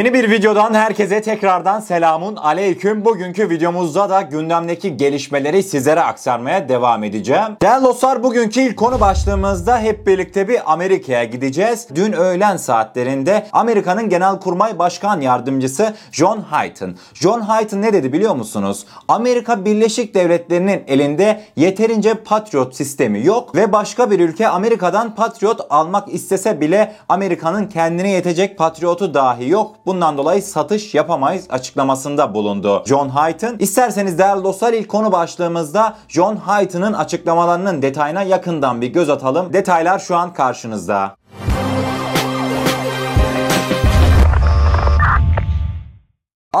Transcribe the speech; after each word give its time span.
Yeni 0.00 0.14
bir 0.14 0.30
videodan 0.30 0.74
herkese 0.74 1.22
tekrardan 1.22 1.80
selamun 1.80 2.36
aleyküm. 2.36 3.04
Bugünkü 3.04 3.50
videomuzda 3.50 4.10
da 4.10 4.22
gündemdeki 4.22 4.96
gelişmeleri 4.96 5.62
sizlere 5.62 6.00
aktarmaya 6.00 6.68
devam 6.68 7.04
edeceğim. 7.04 7.56
Değerli 7.62 7.84
dostlar 7.84 8.22
bugünkü 8.22 8.60
ilk 8.60 8.76
konu 8.76 9.00
başlığımızda 9.00 9.78
hep 9.78 10.06
birlikte 10.06 10.48
bir 10.48 10.72
Amerika'ya 10.72 11.24
gideceğiz. 11.24 11.88
Dün 11.94 12.12
öğlen 12.12 12.56
saatlerinde 12.56 13.46
Amerika'nın 13.52 14.08
Genelkurmay 14.08 14.78
Başkan 14.78 15.20
Yardımcısı 15.20 15.94
John 16.12 16.40
Hyten. 16.50 16.94
John 17.14 17.40
Hyten 17.40 17.82
ne 17.82 17.92
dedi 17.92 18.12
biliyor 18.12 18.34
musunuz? 18.34 18.86
Amerika 19.08 19.64
Birleşik 19.64 20.14
Devletleri'nin 20.14 20.84
elinde 20.86 21.40
yeterince 21.56 22.14
Patriot 22.14 22.74
sistemi 22.74 23.26
yok 23.26 23.54
ve 23.54 23.72
başka 23.72 24.10
bir 24.10 24.20
ülke 24.20 24.48
Amerika'dan 24.48 25.14
Patriot 25.14 25.66
almak 25.70 26.14
istese 26.14 26.60
bile 26.60 26.92
Amerika'nın 27.08 27.66
kendine 27.66 28.10
yetecek 28.10 28.58
Patriot'u 28.58 29.14
dahi 29.14 29.48
yok. 29.48 29.76
Bundan 29.90 30.18
dolayı 30.18 30.42
satış 30.42 30.94
yapamayız 30.94 31.46
açıklamasında 31.50 32.34
bulundu 32.34 32.82
John 32.86 33.08
Hyten. 33.08 33.56
İsterseniz 33.58 34.18
değerli 34.18 34.44
dostlar 34.44 34.72
ilk 34.72 34.88
konu 34.88 35.12
başlığımızda 35.12 35.96
John 36.08 36.36
Hyten'ın 36.36 36.92
açıklamalarının 36.92 37.82
detayına 37.82 38.22
yakından 38.22 38.80
bir 38.80 38.86
göz 38.86 39.10
atalım. 39.10 39.52
Detaylar 39.52 39.98
şu 39.98 40.16
an 40.16 40.32
karşınızda. 40.32 41.16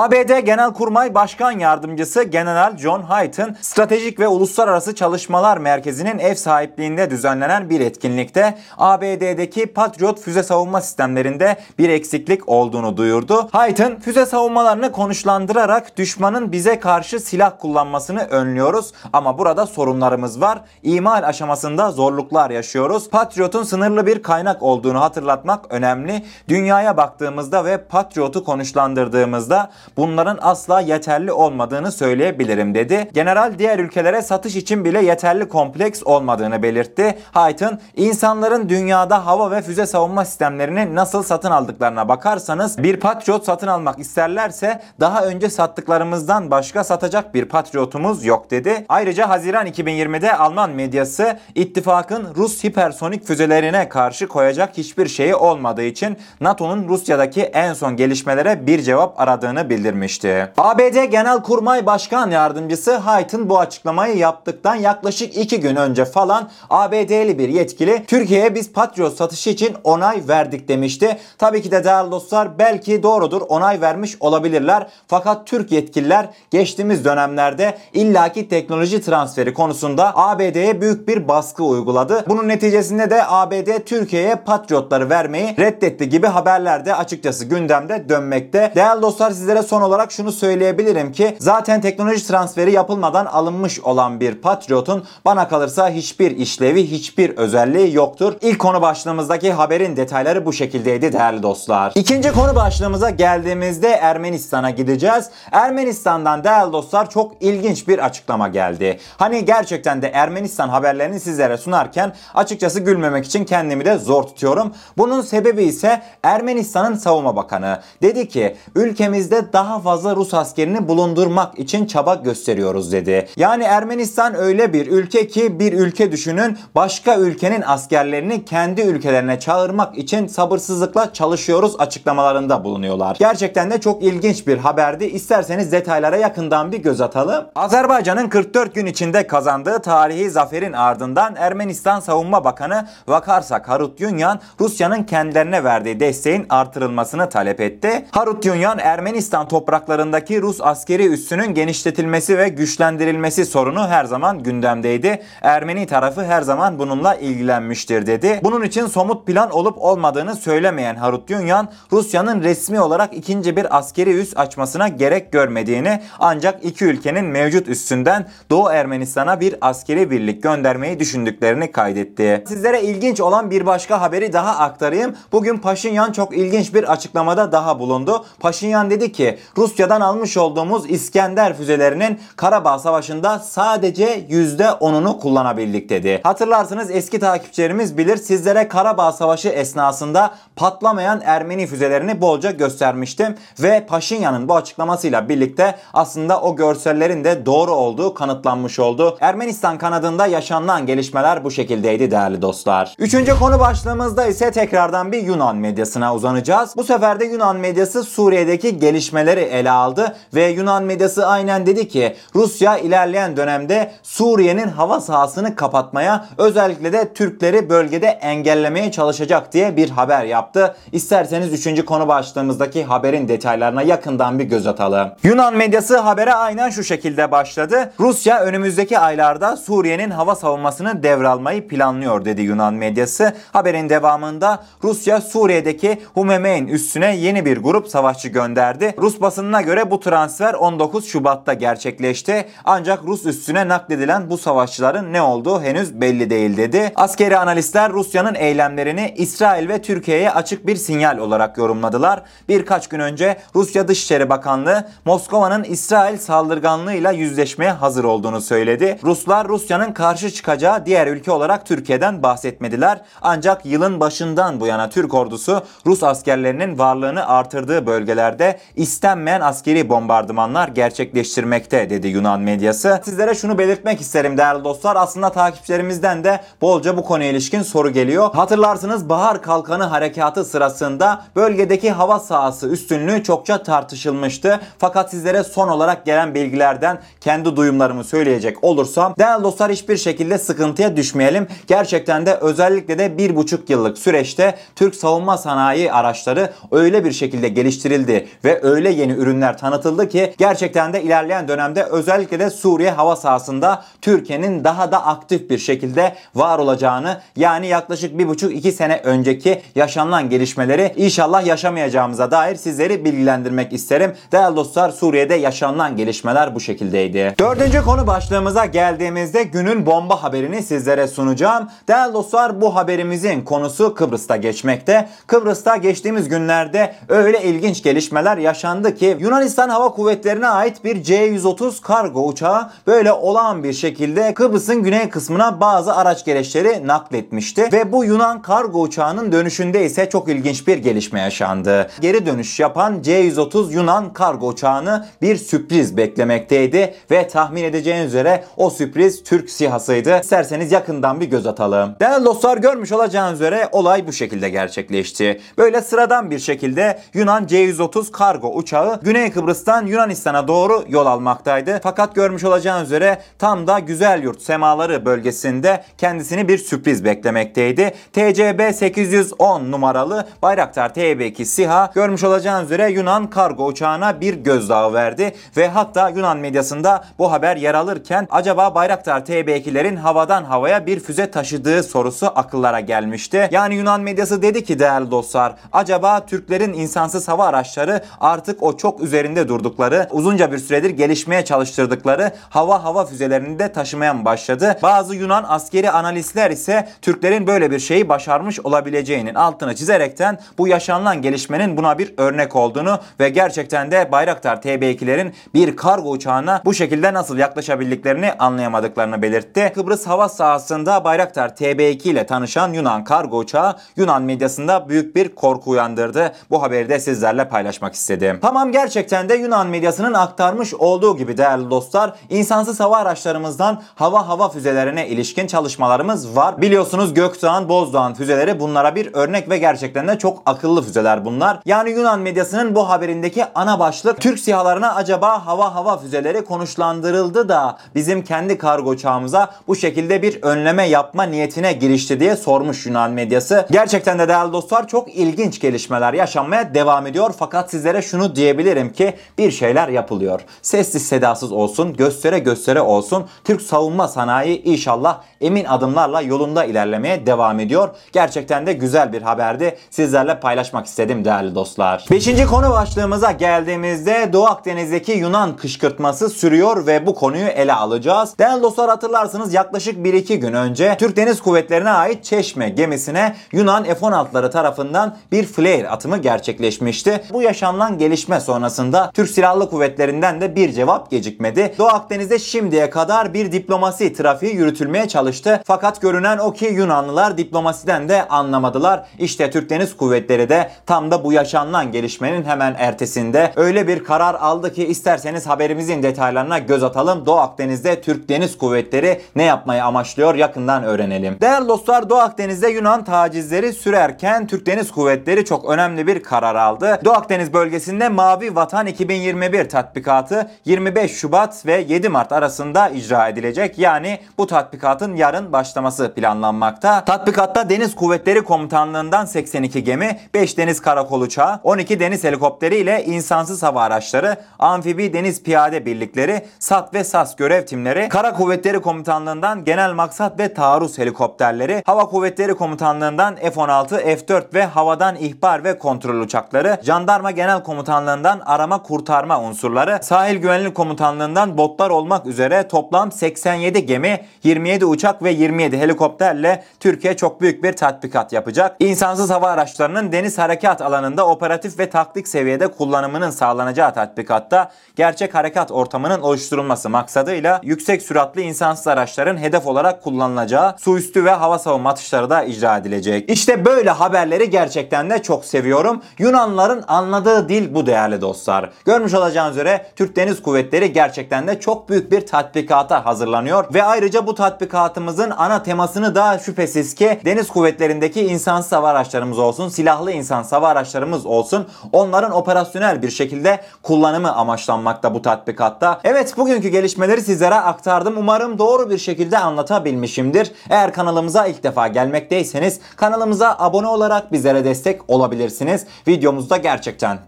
ABD 0.00 0.38
Genelkurmay 0.38 1.14
Başkan 1.14 1.50
Yardımcısı 1.50 2.22
General 2.22 2.76
John 2.76 3.02
Hyten, 3.02 3.56
Stratejik 3.60 4.20
ve 4.20 4.28
Uluslararası 4.28 4.94
Çalışmalar 4.94 5.58
Merkezi'nin 5.58 6.18
ev 6.18 6.34
sahipliğinde 6.34 7.10
düzenlenen 7.10 7.70
bir 7.70 7.80
etkinlikte 7.80 8.58
ABD'deki 8.78 9.66
Patriot 9.66 10.20
füze 10.20 10.42
savunma 10.42 10.80
sistemlerinde 10.80 11.56
bir 11.78 11.88
eksiklik 11.88 12.48
olduğunu 12.48 12.96
duyurdu. 12.96 13.48
Hyten, 13.52 14.00
füze 14.00 14.26
savunmalarını 14.26 14.92
konuşlandırarak 14.92 15.96
düşmanın 15.96 16.52
bize 16.52 16.80
karşı 16.80 17.20
silah 17.20 17.52
kullanmasını 17.58 18.20
önlüyoruz 18.20 18.92
ama 19.12 19.38
burada 19.38 19.66
sorunlarımız 19.66 20.40
var. 20.40 20.60
İmal 20.82 21.28
aşamasında 21.28 21.90
zorluklar 21.90 22.50
yaşıyoruz. 22.50 23.10
Patriot'un 23.10 23.62
sınırlı 23.62 24.06
bir 24.06 24.22
kaynak 24.22 24.62
olduğunu 24.62 25.00
hatırlatmak 25.00 25.64
önemli. 25.70 26.24
Dünyaya 26.48 26.96
baktığımızda 26.96 27.64
ve 27.64 27.84
Patriot'u 27.84 28.44
konuşlandırdığımızda 28.44 29.70
bunların 29.96 30.38
asla 30.40 30.80
yeterli 30.80 31.32
olmadığını 31.32 31.92
söyleyebilirim 31.92 32.74
dedi. 32.74 33.08
General 33.12 33.58
diğer 33.58 33.78
ülkelere 33.78 34.22
satış 34.22 34.56
için 34.56 34.84
bile 34.84 35.04
yeterli 35.04 35.48
kompleks 35.48 36.02
olmadığını 36.04 36.62
belirtti. 36.62 37.18
Hayton 37.32 37.78
insanların 37.96 38.68
dünyada 38.68 39.26
hava 39.26 39.50
ve 39.50 39.62
füze 39.62 39.86
savunma 39.86 40.24
sistemlerini 40.24 40.94
nasıl 40.94 41.22
satın 41.22 41.50
aldıklarına 41.50 42.08
bakarsanız 42.08 42.82
bir 42.82 43.00
Patriot 43.00 43.44
satın 43.44 43.66
almak 43.66 43.98
isterlerse 43.98 44.82
daha 45.00 45.24
önce 45.24 45.50
sattıklarımızdan 45.50 46.50
başka 46.50 46.84
satacak 46.84 47.34
bir 47.34 47.44
Patriot'umuz 47.44 48.24
yok 48.24 48.50
dedi. 48.50 48.84
Ayrıca 48.88 49.28
Haziran 49.28 49.66
2020'de 49.66 50.36
Alman 50.36 50.70
medyası 50.70 51.38
ittifakın 51.54 52.34
Rus 52.36 52.64
hipersonik 52.64 53.26
füzelerine 53.26 53.88
karşı 53.88 54.28
koyacak 54.28 54.76
hiçbir 54.76 55.08
şeyi 55.08 55.34
olmadığı 55.34 55.82
için 55.82 56.16
NATO'nun 56.40 56.88
Rusya'daki 56.88 57.42
en 57.42 57.72
son 57.72 57.96
gelişmelere 57.96 58.66
bir 58.66 58.82
cevap 58.82 59.20
aradığını 59.20 59.70
bildirmişti. 59.80 60.52
ABD 60.58 61.04
Genelkurmay 61.10 61.86
Başkan 61.86 62.30
Yardımcısı 62.30 62.96
Hayton 62.96 63.48
bu 63.48 63.58
açıklamayı 63.58 64.16
yaptıktan 64.16 64.74
yaklaşık 64.74 65.36
2 65.36 65.60
gün 65.60 65.76
önce 65.76 66.04
falan 66.04 66.50
ABD'li 66.70 67.38
bir 67.38 67.48
yetkili 67.48 68.04
Türkiye'ye 68.06 68.54
biz 68.54 68.72
Patriot 68.72 69.16
satışı 69.16 69.50
için 69.50 69.76
onay 69.84 70.22
verdik 70.28 70.68
demişti. 70.68 71.18
Tabii 71.38 71.62
ki 71.62 71.70
de 71.70 71.84
değerli 71.84 72.10
dostlar 72.10 72.58
belki 72.58 73.02
doğrudur 73.02 73.42
onay 73.48 73.80
vermiş 73.80 74.16
olabilirler. 74.20 74.86
Fakat 75.08 75.46
Türk 75.46 75.72
yetkililer 75.72 76.28
geçtiğimiz 76.50 77.04
dönemlerde 77.04 77.78
illaki 77.92 78.48
teknoloji 78.48 79.02
transferi 79.02 79.54
konusunda 79.54 80.16
ABD'ye 80.16 80.80
büyük 80.80 81.08
bir 81.08 81.28
baskı 81.28 81.64
uyguladı. 81.64 82.24
Bunun 82.28 82.48
neticesinde 82.48 83.10
de 83.10 83.26
ABD 83.26 83.84
Türkiye'ye 83.86 84.34
Patriotları 84.34 85.10
vermeyi 85.10 85.56
reddetti 85.58 86.08
gibi 86.08 86.26
haberler 86.26 86.86
de 86.86 86.94
açıkçası 86.94 87.44
gündemde 87.44 88.08
dönmekte. 88.08 88.72
Değerli 88.74 89.02
dostlar 89.02 89.30
sizlere 89.30 89.59
sizlere 89.60 89.68
son 89.68 89.82
olarak 89.82 90.12
şunu 90.12 90.32
söyleyebilirim 90.32 91.12
ki 91.12 91.36
zaten 91.38 91.80
teknoloji 91.80 92.26
transferi 92.26 92.72
yapılmadan 92.72 93.26
alınmış 93.26 93.80
olan 93.80 94.20
bir 94.20 94.34
Patriot'un 94.34 95.04
bana 95.24 95.48
kalırsa 95.48 95.90
hiçbir 95.90 96.30
işlevi, 96.36 96.90
hiçbir 96.90 97.36
özelliği 97.36 97.94
yoktur. 97.94 98.34
İlk 98.40 98.58
konu 98.58 98.82
başlığımızdaki 98.82 99.52
haberin 99.52 99.96
detayları 99.96 100.46
bu 100.46 100.52
şekildeydi 100.52 101.12
değerli 101.12 101.42
dostlar. 101.42 101.92
İkinci 101.94 102.32
konu 102.32 102.54
başlığımıza 102.54 103.10
geldiğimizde 103.10 103.88
Ermenistan'a 103.88 104.70
gideceğiz. 104.70 105.30
Ermenistan'dan 105.52 106.44
değerli 106.44 106.72
dostlar 106.72 107.10
çok 107.10 107.32
ilginç 107.40 107.88
bir 107.88 107.98
açıklama 107.98 108.48
geldi. 108.48 108.98
Hani 109.16 109.44
gerçekten 109.44 110.02
de 110.02 110.08
Ermenistan 110.08 110.68
haberlerini 110.68 111.20
sizlere 111.20 111.56
sunarken 111.56 112.12
açıkçası 112.34 112.80
gülmemek 112.80 113.24
için 113.24 113.44
kendimi 113.44 113.84
de 113.84 113.98
zor 113.98 114.22
tutuyorum. 114.22 114.74
Bunun 114.98 115.20
sebebi 115.20 115.64
ise 115.64 116.02
Ermenistan'ın 116.22 116.94
savunma 116.94 117.36
bakanı 117.36 117.80
dedi 118.02 118.28
ki 118.28 118.56
ülkemizde 118.74 119.49
daha 119.52 119.80
fazla 119.80 120.16
Rus 120.16 120.34
askerini 120.34 120.88
bulundurmak 120.88 121.58
için 121.58 121.86
çaba 121.86 122.14
gösteriyoruz 122.14 122.92
dedi. 122.92 123.28
Yani 123.36 123.64
Ermenistan 123.64 124.34
öyle 124.34 124.72
bir 124.72 124.86
ülke 124.86 125.28
ki 125.28 125.60
bir 125.60 125.72
ülke 125.72 126.12
düşünün 126.12 126.58
başka 126.74 127.16
ülkenin 127.16 127.62
askerlerini 127.66 128.44
kendi 128.44 128.80
ülkelerine 128.80 129.40
çağırmak 129.40 129.98
için 129.98 130.26
sabırsızlıkla 130.26 131.12
çalışıyoruz 131.12 131.74
açıklamalarında 131.78 132.64
bulunuyorlar. 132.64 133.16
Gerçekten 133.18 133.70
de 133.70 133.80
çok 133.80 134.02
ilginç 134.02 134.46
bir 134.46 134.58
haberdi. 134.58 135.04
İsterseniz 135.04 135.72
detaylara 135.72 136.16
yakından 136.16 136.72
bir 136.72 136.78
göz 136.78 137.00
atalım. 137.00 137.44
Azerbaycan'ın 137.54 138.28
44 138.28 138.74
gün 138.74 138.86
içinde 138.86 139.26
kazandığı 139.26 139.78
tarihi 139.78 140.30
zaferin 140.30 140.72
ardından 140.72 141.36
Ermenistan 141.36 142.00
Savunma 142.00 142.44
Bakanı 142.44 142.88
Vakarsak 143.08 143.68
Harutyunyan 143.68 144.40
Rusya'nın 144.60 145.02
kendilerine 145.02 145.64
verdiği 145.64 146.00
desteğin 146.00 146.46
artırılmasını 146.48 147.28
talep 147.28 147.60
etti. 147.60 148.06
Harutyunyan 148.10 148.78
Ermenistan 148.78 149.39
Yunanistan 149.40 149.48
topraklarındaki 149.48 150.42
Rus 150.42 150.60
askeri 150.60 151.06
üssünün 151.06 151.54
genişletilmesi 151.54 152.38
ve 152.38 152.48
güçlendirilmesi 152.48 153.46
sorunu 153.46 153.88
her 153.88 154.04
zaman 154.04 154.42
gündemdeydi. 154.42 155.22
Ermeni 155.42 155.86
tarafı 155.86 156.24
her 156.24 156.42
zaman 156.42 156.78
bununla 156.78 157.14
ilgilenmiştir 157.14 158.06
dedi. 158.06 158.40
Bunun 158.44 158.62
için 158.62 158.86
somut 158.86 159.26
plan 159.26 159.50
olup 159.50 159.78
olmadığını 159.78 160.36
söylemeyen 160.36 160.96
Harut 160.96 161.30
Yunyan, 161.30 161.68
Rusya'nın 161.92 162.42
resmi 162.42 162.80
olarak 162.80 163.14
ikinci 163.14 163.56
bir 163.56 163.78
askeri 163.78 164.10
üs 164.10 164.36
açmasına 164.36 164.88
gerek 164.88 165.32
görmediğini 165.32 166.02
ancak 166.18 166.64
iki 166.64 166.84
ülkenin 166.84 167.24
mevcut 167.24 167.68
üssünden 167.68 168.28
Doğu 168.50 168.70
Ermenistan'a 168.70 169.40
bir 169.40 169.54
askeri 169.60 170.10
birlik 170.10 170.42
göndermeyi 170.42 171.00
düşündüklerini 171.00 171.72
kaydetti. 171.72 172.44
Sizlere 172.48 172.82
ilginç 172.82 173.20
olan 173.20 173.50
bir 173.50 173.66
başka 173.66 174.00
haberi 174.00 174.32
daha 174.32 174.58
aktarayım. 174.58 175.14
Bugün 175.32 175.58
Paşinyan 175.58 176.12
çok 176.12 176.36
ilginç 176.36 176.74
bir 176.74 176.92
açıklamada 176.92 177.52
daha 177.52 177.78
bulundu. 177.78 178.24
Paşinyan 178.40 178.90
dedi 178.90 179.12
ki 179.12 179.29
Rusya'dan 179.56 180.00
almış 180.00 180.36
olduğumuz 180.36 180.90
İskender 180.90 181.56
füzelerinin 181.56 182.20
Karabağ 182.36 182.78
Savaşı'nda 182.78 183.38
sadece 183.38 184.26
%10'unu 184.30 185.18
kullanabildik 185.18 185.88
dedi. 185.88 186.20
Hatırlarsınız 186.22 186.90
eski 186.90 187.20
takipçilerimiz 187.20 187.98
bilir 187.98 188.16
sizlere 188.16 188.68
Karabağ 188.68 189.12
Savaşı 189.12 189.48
esnasında 189.48 190.34
patlamayan 190.56 191.22
Ermeni 191.24 191.66
füzelerini 191.66 192.20
bolca 192.20 192.50
göstermiştim 192.50 193.34
ve 193.60 193.86
Paşinyan'ın 193.86 194.48
bu 194.48 194.56
açıklamasıyla 194.56 195.28
birlikte 195.28 195.74
aslında 195.94 196.40
o 196.40 196.56
görsellerin 196.56 197.24
de 197.24 197.46
doğru 197.46 197.72
olduğu 197.72 198.14
kanıtlanmış 198.14 198.78
oldu. 198.78 199.18
Ermenistan 199.20 199.78
kanadında 199.78 200.26
yaşanılan 200.26 200.86
gelişmeler 200.86 201.44
bu 201.44 201.50
şekildeydi 201.50 202.10
değerli 202.10 202.42
dostlar. 202.42 202.94
Üçüncü 202.98 203.38
konu 203.38 203.60
başlığımızda 203.60 204.26
ise 204.26 204.50
tekrardan 204.50 205.12
bir 205.12 205.22
Yunan 205.22 205.56
medyasına 205.56 206.14
uzanacağız. 206.14 206.74
Bu 206.76 206.84
sefer 206.84 207.20
de 207.20 207.24
Yunan 207.24 207.56
medyası 207.56 208.04
Suriye'deki 208.04 208.78
gelişmeler 208.78 209.19
gelişmeleri 209.20 209.40
ele 209.40 209.70
aldı 209.70 210.16
ve 210.34 210.46
Yunan 210.46 210.84
medyası 210.84 211.26
aynen 211.26 211.66
dedi 211.66 211.88
ki 211.88 212.16
Rusya 212.34 212.78
ilerleyen 212.78 213.36
dönemde 213.36 213.92
Suriye'nin 214.02 214.68
hava 214.68 215.00
sahasını 215.00 215.56
kapatmaya 215.56 216.26
özellikle 216.38 216.92
de 216.92 217.12
Türkleri 217.12 217.70
bölgede 217.70 218.06
engellemeye 218.06 218.90
çalışacak 218.90 219.52
diye 219.52 219.76
bir 219.76 219.90
haber 219.90 220.24
yaptı. 220.24 220.76
İsterseniz 220.92 221.66
3. 221.66 221.84
konu 221.84 222.08
başlığımızdaki 222.08 222.84
haberin 222.84 223.28
detaylarına 223.28 223.82
yakından 223.82 224.38
bir 224.38 224.44
göz 224.44 224.66
atalım. 224.66 225.08
Yunan 225.22 225.56
medyası 225.56 225.98
habere 225.98 226.34
aynen 226.34 226.70
şu 226.70 226.84
şekilde 226.84 227.30
başladı. 227.30 227.92
Rusya 228.00 228.40
önümüzdeki 228.40 228.98
aylarda 228.98 229.56
Suriye'nin 229.56 230.10
hava 230.10 230.34
savunmasını 230.34 231.02
devralmayı 231.02 231.68
planlıyor 231.68 232.24
dedi 232.24 232.42
Yunan 232.42 232.74
medyası. 232.74 233.32
Haberin 233.52 233.88
devamında 233.88 234.62
Rusya 234.84 235.20
Suriye'deki 235.20 235.98
Humemeyn 236.14 236.66
üssüne 236.66 237.16
yeni 237.16 237.44
bir 237.44 237.56
grup 237.56 237.88
savaşçı 237.88 238.28
gönderdi. 238.28 238.94
Rus 238.98 239.09
Rus 239.10 239.20
basınına 239.20 239.62
göre 239.62 239.90
bu 239.90 240.00
transfer 240.00 240.54
19 240.54 241.06
Şubat'ta 241.06 241.54
gerçekleşti. 241.54 242.48
Ancak 242.64 243.04
Rus 243.04 243.26
üstüne 243.26 243.68
nakledilen 243.68 244.30
bu 244.30 244.38
savaşçıların 244.38 245.12
ne 245.12 245.22
olduğu 245.22 245.62
henüz 245.62 246.00
belli 246.00 246.30
değil 246.30 246.56
dedi. 246.56 246.92
Askeri 246.96 247.38
analistler 247.38 247.92
Rusya'nın 247.92 248.34
eylemlerini 248.34 249.14
İsrail 249.16 249.68
ve 249.68 249.82
Türkiye'ye 249.82 250.30
açık 250.30 250.66
bir 250.66 250.76
sinyal 250.76 251.18
olarak 251.18 251.58
yorumladılar. 251.58 252.22
Birkaç 252.48 252.88
gün 252.88 253.00
önce 253.00 253.36
Rusya 253.54 253.88
Dışişleri 253.88 254.30
Bakanlığı 254.30 254.88
Moskova'nın 255.04 255.64
İsrail 255.64 256.18
saldırganlığıyla 256.18 257.12
yüzleşmeye 257.12 257.72
hazır 257.72 258.04
olduğunu 258.04 258.40
söyledi. 258.40 258.98
Ruslar 259.04 259.48
Rusya'nın 259.48 259.92
karşı 259.92 260.30
çıkacağı 260.30 260.86
diğer 260.86 261.06
ülke 261.06 261.30
olarak 261.30 261.66
Türkiye'den 261.66 262.22
bahsetmediler. 262.22 263.00
Ancak 263.22 263.66
yılın 263.66 264.00
başından 264.00 264.60
bu 264.60 264.66
yana 264.66 264.90
Türk 264.90 265.14
ordusu 265.14 265.62
Rus 265.86 266.02
askerlerinin 266.02 266.78
varlığını 266.78 267.28
artırdığı 267.28 267.86
bölgelerde 267.86 268.58
istenmeyen 269.00 269.40
askeri 269.40 269.88
bombardımanlar 269.88 270.68
gerçekleştirmekte 270.68 271.90
dedi 271.90 272.08
Yunan 272.08 272.40
medyası. 272.40 273.00
Sizlere 273.04 273.34
şunu 273.34 273.58
belirtmek 273.58 274.00
isterim 274.00 274.38
değerli 274.38 274.64
dostlar. 274.64 274.96
Aslında 274.96 275.32
takipçilerimizden 275.32 276.24
de 276.24 276.40
bolca 276.60 276.96
bu 276.96 277.04
konuya 277.04 277.30
ilişkin 277.30 277.62
soru 277.62 277.90
geliyor. 277.90 278.34
Hatırlarsınız 278.34 279.08
Bahar 279.08 279.42
Kalkanı 279.42 279.84
harekatı 279.84 280.44
sırasında 280.44 281.22
bölgedeki 281.36 281.90
hava 281.90 282.18
sahası 282.18 282.68
üstünlüğü 282.68 283.22
çokça 283.22 283.62
tartışılmıştı. 283.62 284.60
Fakat 284.78 285.10
sizlere 285.10 285.44
son 285.44 285.68
olarak 285.68 286.06
gelen 286.06 286.34
bilgilerden 286.34 287.00
kendi 287.20 287.56
duyumlarımı 287.56 288.04
söyleyecek 288.04 288.64
olursam 288.64 289.14
değerli 289.18 289.44
dostlar 289.44 289.72
hiçbir 289.72 289.96
şekilde 289.96 290.38
sıkıntıya 290.38 290.96
düşmeyelim. 290.96 291.46
Gerçekten 291.66 292.26
de 292.26 292.34
özellikle 292.34 292.98
de 292.98 293.18
bir 293.18 293.36
buçuk 293.36 293.70
yıllık 293.70 293.98
süreçte 293.98 294.54
Türk 294.76 294.94
savunma 294.94 295.38
sanayi 295.38 295.92
araçları 295.92 296.52
öyle 296.70 297.04
bir 297.04 297.12
şekilde 297.12 297.48
geliştirildi 297.48 298.28
ve 298.44 298.60
öyle 298.62 298.89
yeni 298.90 299.12
ürünler 299.12 299.58
tanıtıldı 299.58 300.08
ki 300.08 300.34
gerçekten 300.38 300.92
de 300.92 301.02
ilerleyen 301.02 301.48
dönemde 301.48 301.82
özellikle 301.82 302.38
de 302.38 302.50
Suriye 302.50 302.90
hava 302.90 303.16
sahasında 303.16 303.84
Türkiye'nin 304.00 304.64
daha 304.64 304.92
da 304.92 305.06
aktif 305.06 305.50
bir 305.50 305.58
şekilde 305.58 306.14
var 306.34 306.58
olacağını 306.58 307.20
yani 307.36 307.66
yaklaşık 307.66 308.18
bir 308.18 308.28
buçuk 308.28 308.52
iki 308.54 308.72
sene 308.72 309.00
önceki 309.04 309.62
yaşanılan 309.74 310.30
gelişmeleri 310.30 310.92
inşallah 310.96 311.46
yaşamayacağımıza 311.46 312.30
dair 312.30 312.56
sizleri 312.56 313.04
bilgilendirmek 313.04 313.72
isterim. 313.72 314.12
Değerli 314.32 314.56
dostlar 314.56 314.90
Suriye'de 314.90 315.34
yaşanılan 315.34 315.96
gelişmeler 315.96 316.54
bu 316.54 316.60
şekildeydi. 316.60 317.34
Dördüncü 317.38 317.82
konu 317.84 318.06
başlığımıza 318.06 318.66
geldiğimizde 318.66 319.42
günün 319.42 319.86
bomba 319.86 320.22
haberini 320.22 320.62
sizlere 320.62 321.08
sunacağım. 321.08 321.68
Değerli 321.88 322.14
dostlar 322.14 322.60
bu 322.60 322.76
haberimizin 322.76 323.40
konusu 323.40 323.94
Kıbrıs'ta 323.94 324.36
geçmekte. 324.36 325.08
Kıbrıs'ta 325.26 325.76
geçtiğimiz 325.76 326.28
günlerde 326.28 326.94
öyle 327.08 327.42
ilginç 327.42 327.82
gelişmeler 327.82 328.36
yaşandı 328.38 328.69
ki 328.70 329.16
Yunanistan 329.20 329.68
Hava 329.68 329.88
Kuvvetleri'ne 329.92 330.48
ait 330.48 330.84
bir 330.84 331.02
C-130 331.02 331.80
kargo 331.82 332.26
uçağı 332.26 332.70
böyle 332.86 333.12
olağan 333.12 333.64
bir 333.64 333.72
şekilde 333.72 334.34
Kıbrıs'ın 334.34 334.82
güney 334.82 335.08
kısmına 335.08 335.60
bazı 335.60 335.94
araç 335.94 336.24
gereçleri 336.24 336.86
nakletmişti. 336.86 337.68
Ve 337.72 337.92
bu 337.92 338.04
Yunan 338.04 338.42
kargo 338.42 338.80
uçağının 338.80 339.32
dönüşünde 339.32 339.84
ise 339.84 340.08
çok 340.10 340.28
ilginç 340.28 340.68
bir 340.68 340.78
gelişme 340.78 341.20
yaşandı. 341.20 341.90
Geri 342.00 342.26
dönüş 342.26 342.60
yapan 342.60 343.02
C-130 343.02 343.72
Yunan 343.72 344.12
kargo 344.12 344.48
uçağını 344.48 345.06
bir 345.22 345.36
sürpriz 345.36 345.96
beklemekteydi 345.96 346.94
ve 347.10 347.28
tahmin 347.28 347.64
edeceğiniz 347.64 348.06
üzere 348.06 348.44
o 348.56 348.70
sürpriz 348.70 349.22
Türk 349.22 349.50
SİHA'sıydı. 349.50 350.20
İsterseniz 350.20 350.72
yakından 350.72 351.20
bir 351.20 351.26
göz 351.26 351.46
atalım. 351.46 351.96
Değerli 352.00 352.24
dostlar 352.24 352.56
görmüş 352.56 352.92
olacağınız 352.92 353.40
üzere 353.40 353.68
olay 353.72 354.06
bu 354.06 354.12
şekilde 354.12 354.50
gerçekleşti. 354.50 355.40
Böyle 355.58 355.80
sıradan 355.80 356.30
bir 356.30 356.38
şekilde 356.38 356.98
Yunan 357.14 357.46
C-130 357.46 358.10
kargo 358.10 358.48
uçağı 358.60 359.00
Güney 359.02 359.32
Kıbrıs'tan 359.32 359.86
Yunanistan'a 359.86 360.48
doğru 360.48 360.84
yol 360.88 361.06
almaktaydı. 361.06 361.80
Fakat 361.82 362.14
görmüş 362.14 362.44
olacağınız 362.44 362.86
üzere 362.88 363.22
tam 363.38 363.66
da 363.66 363.78
Güzelyurt 363.78 364.42
semaları 364.42 365.04
bölgesinde 365.04 365.84
kendisini 365.98 366.48
bir 366.48 366.58
sürpriz 366.58 367.04
beklemekteydi. 367.04 367.94
TCB 368.12 368.74
810 368.74 369.72
numaralı 369.72 370.26
Bayraktar 370.42 370.90
TB2 370.90 371.44
SİHA 371.44 371.90
görmüş 371.94 372.24
olacağınız 372.24 372.70
üzere 372.70 372.90
Yunan 372.90 373.30
kargo 373.30 373.66
uçağına 373.66 374.20
bir 374.20 374.34
gözdağı 374.34 374.92
verdi 374.92 375.34
ve 375.56 375.68
hatta 375.68 376.08
Yunan 376.08 376.38
medyasında 376.38 377.04
bu 377.18 377.32
haber 377.32 377.56
yer 377.56 377.74
alırken 377.74 378.28
acaba 378.30 378.74
Bayraktar 378.74 379.20
TB2'lerin 379.20 379.96
havadan 379.96 380.44
havaya 380.44 380.86
bir 380.86 381.00
füze 381.00 381.30
taşıdığı 381.30 381.82
sorusu 381.82 382.26
akıllara 382.34 382.80
gelmişti. 382.80 383.48
Yani 383.50 383.74
Yunan 383.74 384.00
medyası 384.00 384.42
dedi 384.42 384.64
ki 384.64 384.78
değerli 384.78 385.10
dostlar 385.10 385.54
acaba 385.72 386.26
Türklerin 386.26 386.72
insansız 386.72 387.28
hava 387.28 387.46
araçları 387.46 388.04
artık 388.20 388.49
o 388.60 388.76
çok 388.76 389.00
üzerinde 389.00 389.48
durdukları 389.48 390.08
uzunca 390.10 390.52
bir 390.52 390.58
süredir 390.58 390.90
gelişmeye 390.90 391.44
çalıştırdıkları 391.44 392.32
hava 392.50 392.84
hava 392.84 393.06
füzelerini 393.06 393.58
de 393.58 393.72
taşımaya 393.72 394.24
başladı? 394.24 394.78
Bazı 394.82 395.16
Yunan 395.16 395.44
askeri 395.48 395.90
analistler 395.90 396.50
ise 396.50 396.88
Türklerin 397.02 397.46
böyle 397.46 397.70
bir 397.70 397.78
şeyi 397.78 398.08
başarmış 398.08 398.60
olabileceğinin 398.60 399.34
altını 399.34 399.74
çizerekten 399.74 400.38
bu 400.58 400.68
yaşanılan 400.68 401.22
gelişmenin 401.22 401.76
buna 401.76 401.98
bir 401.98 402.14
örnek 402.16 402.56
olduğunu 402.56 402.98
ve 403.20 403.28
gerçekten 403.28 403.90
de 403.90 404.12
Bayraktar 404.12 404.56
TB2'lerin 404.56 405.32
bir 405.54 405.76
kargo 405.76 406.10
uçağına 406.10 406.62
bu 406.64 406.74
şekilde 406.74 407.12
nasıl 407.14 407.38
yaklaşabildiklerini 407.38 408.32
anlayamadıklarını 408.32 409.22
belirtti. 409.22 409.72
Kıbrıs 409.74 410.06
hava 410.06 410.28
sahasında 410.28 411.04
Bayraktar 411.04 411.48
TB2 411.48 412.08
ile 412.08 412.26
tanışan 412.26 412.72
Yunan 412.72 413.04
kargo 413.04 413.38
uçağı 413.38 413.76
Yunan 413.96 414.22
medyasında 414.22 414.88
büyük 414.88 415.16
bir 415.16 415.34
korku 415.34 415.70
uyandırdı. 415.70 416.32
Bu 416.50 416.62
haberi 416.62 416.88
de 416.88 417.00
sizlerle 417.00 417.48
paylaşmak 417.48 417.94
istedim. 417.94 418.38
Tamam 418.42 418.72
gerçekten 418.72 419.28
de 419.28 419.34
Yunan 419.34 419.66
medyasının 419.66 420.14
aktarmış 420.14 420.74
olduğu 420.74 421.16
gibi 421.16 421.36
değerli 421.36 421.70
dostlar 421.70 422.12
insansız 422.30 422.80
hava 422.80 422.96
araçlarımızdan 422.96 423.82
hava 423.94 424.28
hava 424.28 424.48
füzelerine 424.48 425.08
ilişkin 425.08 425.46
çalışmalarımız 425.46 426.36
var. 426.36 426.62
Biliyorsunuz 426.62 427.14
Gökdoğan, 427.14 427.68
Bozdoğan 427.68 428.14
füzeleri 428.14 428.60
bunlara 428.60 428.94
bir 428.94 429.14
örnek 429.14 429.50
ve 429.50 429.58
gerçekten 429.58 430.08
de 430.08 430.18
çok 430.18 430.42
akıllı 430.46 430.82
füzeler 430.82 431.24
bunlar. 431.24 431.58
Yani 431.64 431.90
Yunan 431.90 432.20
medyasının 432.20 432.74
bu 432.74 432.88
haberindeki 432.88 433.44
ana 433.54 433.78
başlık 433.78 434.20
Türk 434.20 434.38
sihalarına 434.38 434.94
acaba 434.94 435.46
hava 435.46 435.74
hava 435.74 435.98
füzeleri 435.98 436.44
konuşlandırıldı 436.44 437.48
da 437.48 437.78
bizim 437.94 438.24
kendi 438.24 438.58
kargo 438.58 438.90
uçağımıza 438.90 439.50
bu 439.68 439.76
şekilde 439.76 440.22
bir 440.22 440.42
önleme 440.42 440.88
yapma 440.88 441.22
niyetine 441.22 441.72
girişti 441.72 442.20
diye 442.20 442.36
sormuş 442.36 442.86
Yunan 442.86 443.10
medyası. 443.10 443.66
Gerçekten 443.70 444.18
de 444.18 444.28
değerli 444.28 444.52
dostlar 444.52 444.88
çok 444.88 445.16
ilginç 445.16 445.60
gelişmeler 445.60 446.12
yaşanmaya 446.12 446.74
devam 446.74 447.06
ediyor. 447.06 447.34
Fakat 447.38 447.70
sizlere 447.70 448.02
şunu 448.02 448.29
diyebilirim 448.36 448.92
ki 448.92 449.14
bir 449.38 449.50
şeyler 449.50 449.88
yapılıyor. 449.88 450.40
Sessiz 450.62 451.08
sedasız 451.08 451.52
olsun, 451.52 451.92
göstere 451.92 452.38
göstere 452.38 452.80
olsun. 452.80 453.26
Türk 453.44 453.62
savunma 453.62 454.08
sanayi 454.08 454.62
inşallah 454.62 455.22
emin 455.40 455.64
adımlarla 455.64 456.20
yolunda 456.20 456.64
ilerlemeye 456.64 457.26
devam 457.26 457.60
ediyor. 457.60 457.88
Gerçekten 458.12 458.66
de 458.66 458.72
güzel 458.72 459.12
bir 459.12 459.22
haberdi. 459.22 459.78
Sizlerle 459.90 460.40
paylaşmak 460.40 460.86
istedim 460.86 461.24
değerli 461.24 461.54
dostlar. 461.54 462.04
Beşinci 462.10 462.46
konu 462.46 462.70
başlığımıza 462.70 463.32
geldiğimizde 463.32 464.30
Doğu 464.32 464.46
Akdeniz'deki 464.46 465.12
Yunan 465.12 465.56
kışkırtması 465.56 466.28
sürüyor 466.28 466.86
ve 466.86 467.06
bu 467.06 467.14
konuyu 467.14 467.46
ele 467.46 467.72
alacağız. 467.72 468.38
Değerli 468.38 468.62
dostlar 468.62 468.90
hatırlarsınız 468.90 469.54
yaklaşık 469.54 469.96
1-2 469.98 470.34
gün 470.34 470.52
önce 470.52 470.96
Türk 470.98 471.16
Deniz 471.16 471.40
Kuvvetleri'ne 471.40 471.90
ait 471.90 472.24
Çeşme 472.24 472.68
gemisine 472.68 473.36
Yunan 473.52 473.84
F-16'ları 473.84 474.50
tarafından 474.50 475.16
bir 475.32 475.44
flare 475.44 475.88
atımı 475.88 476.18
gerçekleşmişti. 476.18 477.24
Bu 477.32 477.42
yaşanılan 477.42 477.98
gelişme 478.20 478.40
sonrasında 478.40 479.10
Türk 479.14 479.30
Silahlı 479.30 479.70
Kuvvetleri'nden 479.70 480.40
de 480.40 480.56
bir 480.56 480.72
cevap 480.72 481.10
gecikmedi. 481.10 481.74
Doğu 481.78 481.86
Akdeniz'de 481.86 482.38
şimdiye 482.38 482.90
kadar 482.90 483.34
bir 483.34 483.52
diplomasi 483.52 484.12
trafiği 484.12 484.54
yürütülmeye 484.54 485.08
çalıştı. 485.08 485.62
Fakat 485.64 486.00
görünen 486.00 486.38
o 486.38 486.52
ki 486.52 486.64
Yunanlılar 486.64 487.38
diplomasiden 487.38 488.08
de 488.08 488.28
anlamadılar. 488.28 489.04
İşte 489.18 489.50
Türk 489.50 489.70
Deniz 489.70 489.96
Kuvvetleri 489.96 490.48
de 490.48 490.70
tam 490.86 491.10
da 491.10 491.24
bu 491.24 491.32
yaşanılan 491.32 491.92
gelişmenin 491.92 492.44
hemen 492.44 492.74
ertesinde 492.78 493.52
öyle 493.56 493.88
bir 493.88 494.04
karar 494.04 494.34
aldı 494.34 494.72
ki 494.72 494.86
isterseniz 494.86 495.46
haberimizin 495.46 496.02
detaylarına 496.02 496.58
göz 496.58 496.82
atalım. 496.82 497.26
Doğu 497.26 497.38
Akdeniz'de 497.38 498.00
Türk 498.00 498.28
Deniz 498.28 498.58
Kuvvetleri 498.58 499.20
ne 499.36 499.44
yapmayı 499.44 499.84
amaçlıyor 499.84 500.34
yakından 500.34 500.84
öğrenelim. 500.84 501.36
Değerli 501.40 501.68
dostlar 501.68 502.10
Doğu 502.10 502.18
Akdeniz'de 502.18 502.68
Yunan 502.68 503.04
tacizleri 503.04 503.72
sürerken 503.72 504.46
Türk 504.46 504.66
Deniz 504.66 504.90
Kuvvetleri 504.90 505.44
çok 505.44 505.64
önemli 505.64 506.06
bir 506.06 506.22
karar 506.22 506.54
aldı. 506.54 507.00
Doğu 507.04 507.12
Akdeniz 507.12 507.52
bölgesinde 507.52 508.09
Mavi 508.10 508.54
Vatan 508.54 508.86
2021 508.86 509.68
tatbikatı 509.68 510.50
25 510.64 511.12
Şubat 511.12 511.66
ve 511.66 511.84
7 511.88 512.08
Mart 512.08 512.32
arasında 512.32 512.88
icra 512.88 513.28
edilecek. 513.28 513.78
Yani 513.78 514.20
bu 514.38 514.46
tatbikatın 514.46 515.16
yarın 515.16 515.52
başlaması 515.52 516.14
planlanmakta. 516.14 517.04
Tatbikatta 517.04 517.68
Deniz 517.68 517.94
Kuvvetleri 517.94 518.44
Komutanlığından 518.44 519.24
82 519.24 519.84
gemi, 519.84 520.18
5 520.34 520.58
deniz 520.58 520.80
karakol 520.82 521.20
uçağı, 521.20 521.60
12 521.64 522.00
deniz 522.00 522.24
helikopteri 522.24 522.76
ile 522.76 523.04
insansız 523.04 523.62
hava 523.62 523.82
araçları, 523.82 524.36
amfibi 524.58 525.12
deniz 525.12 525.42
piyade 525.42 525.86
birlikleri, 525.86 526.46
SAT 526.58 526.94
ve 526.94 527.04
SAS 527.04 527.36
görev 527.36 527.66
timleri, 527.66 528.08
Kara 528.08 528.32
Kuvvetleri 528.32 528.80
Komutanlığından 528.80 529.64
genel 529.64 529.92
maksat 529.92 530.38
ve 530.38 530.54
taarruz 530.54 530.98
helikopterleri, 530.98 531.82
Hava 531.86 532.06
Kuvvetleri 532.06 532.54
Komutanlığından 532.54 533.36
F-16, 533.36 533.88
F-4 533.88 534.54
ve 534.54 534.64
havadan 534.64 535.16
ihbar 535.16 535.64
ve 535.64 535.78
kontrol 535.78 536.20
uçakları, 536.20 536.80
Jandarma 536.82 537.30
Genel 537.30 537.62
Komutanlığı 537.62 537.99
Komutanlığından 538.00 538.40
arama 538.46 538.82
kurtarma 538.82 539.40
unsurları, 539.40 539.98
Sahil 540.02 540.36
Güvenlik 540.36 540.74
Komutanlığından 540.74 541.58
botlar 541.58 541.90
olmak 541.90 542.26
üzere 542.26 542.68
toplam 542.68 543.12
87 543.12 543.86
gemi, 543.86 544.26
27 544.44 544.84
uçak 544.84 545.22
ve 545.22 545.30
27 545.30 545.78
helikopterle 545.78 546.64
Türkiye 546.80 547.16
çok 547.16 547.40
büyük 547.40 547.64
bir 547.64 547.72
tatbikat 547.72 548.32
yapacak. 548.32 548.76
İnsansız 548.78 549.30
hava 549.30 549.48
araçlarının 549.50 550.12
deniz 550.12 550.38
harekat 550.38 550.82
alanında 550.82 551.26
operatif 551.26 551.78
ve 551.78 551.90
taktik 551.90 552.28
seviyede 552.28 552.68
kullanımının 552.68 553.30
sağlanacağı 553.30 553.94
tatbikatta 553.94 554.70
gerçek 554.96 555.34
harekat 555.34 555.72
ortamının 555.72 556.20
oluşturulması 556.20 556.90
maksadıyla 556.90 557.60
yüksek 557.62 558.02
süratli 558.02 558.42
insansız 558.42 558.88
araçların 558.88 559.36
hedef 559.36 559.66
olarak 559.66 560.02
kullanılacağı 560.02 560.74
su 560.78 560.98
üstü 560.98 561.24
ve 561.24 561.30
hava 561.30 561.58
savunma 561.58 561.90
atışları 561.90 562.30
da 562.30 562.44
icra 562.44 562.76
edilecek. 562.76 563.30
İşte 563.30 563.64
böyle 563.64 563.90
haberleri 563.90 564.50
gerçekten 564.50 565.10
de 565.10 565.22
çok 565.22 565.44
seviyorum. 565.44 566.02
Yunanların 566.18 566.84
anladığı 566.88 567.48
dil 567.48 567.74
bu 567.74 567.79
değerli 567.86 568.20
dostlar. 568.20 568.70
Görmüş 568.84 569.14
olacağınız 569.14 569.56
üzere 569.56 569.86
Türk 569.96 570.16
Deniz 570.16 570.42
Kuvvetleri 570.42 570.92
gerçekten 570.92 571.46
de 571.46 571.60
çok 571.60 571.88
büyük 571.88 572.12
bir 572.12 572.26
tatbikata 572.26 573.06
hazırlanıyor 573.06 573.74
ve 573.74 573.82
ayrıca 573.82 574.26
bu 574.26 574.34
tatbikatımızın 574.34 575.30
ana 575.30 575.62
temasını 575.62 576.14
da 576.14 576.38
şüphesiz 576.38 576.94
ki 576.94 577.20
deniz 577.24 577.48
kuvvetlerindeki 577.48 578.20
insansız 578.20 578.72
hava 578.72 578.88
araçlarımız 578.88 579.38
olsun, 579.38 579.68
silahlı 579.68 580.12
insansız 580.12 580.52
hava 580.52 580.68
araçlarımız 580.68 581.26
olsun 581.26 581.66
onların 581.92 582.32
operasyonel 582.32 583.02
bir 583.02 583.10
şekilde 583.10 583.60
kullanımı 583.82 584.36
amaçlanmakta 584.36 585.14
bu 585.14 585.22
tatbikatta. 585.22 586.00
Evet 586.04 586.36
bugünkü 586.36 586.68
gelişmeleri 586.68 587.22
sizlere 587.22 587.54
aktardım. 587.54 588.14
Umarım 588.18 588.58
doğru 588.58 588.90
bir 588.90 588.98
şekilde 588.98 589.38
anlatabilmişimdir. 589.38 590.52
Eğer 590.70 590.92
kanalımıza 590.92 591.46
ilk 591.46 591.62
defa 591.62 591.88
gelmekteyseniz 591.88 592.80
kanalımıza 592.96 593.56
abone 593.58 593.86
olarak 593.86 594.32
bizlere 594.32 594.64
destek 594.64 595.10
olabilirsiniz. 595.10 595.86
Videomuzu 596.08 596.50
da 596.50 596.56
gerçekten 596.56 597.18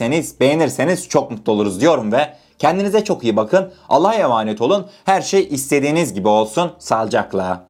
beğenmişseniz, 0.00 0.40
beğenirseniz 0.40 1.08
çok 1.08 1.30
mutlu 1.30 1.52
oluruz 1.52 1.80
diyorum 1.80 2.12
ve 2.12 2.36
kendinize 2.58 3.04
çok 3.04 3.24
iyi 3.24 3.36
bakın. 3.36 3.72
Allah'a 3.88 4.14
emanet 4.14 4.60
olun. 4.60 4.86
Her 5.04 5.22
şey 5.22 5.48
istediğiniz 5.50 6.14
gibi 6.14 6.28
olsun. 6.28 6.72
Sağlıcakla. 6.78 7.68